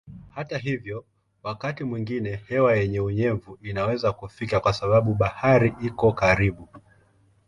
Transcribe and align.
Hata 0.29 0.57
hivyo 0.57 1.05
wakati 1.43 1.83
mwingine 1.83 2.41
hewa 2.47 2.75
yenye 2.75 2.99
unyevu 2.99 3.57
inaweza 3.61 4.13
kufika 4.13 4.59
kwa 4.59 4.73
sababu 4.73 5.13
bahari 5.15 5.73
iko 5.83 6.11
karibu. 6.13 6.69